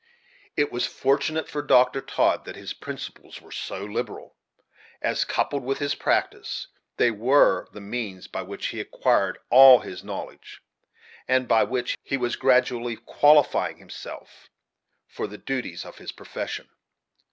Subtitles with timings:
[0.57, 2.01] It was fortunate for Dr.
[2.01, 4.35] Todd that his principles were so liberal,
[4.99, 6.65] as, coupled with his practice,
[6.97, 10.63] they were the means by which he acquired all his knowledge,
[11.27, 14.49] and by which he was gradually qualifying himself
[15.05, 16.67] for the duties of his profession.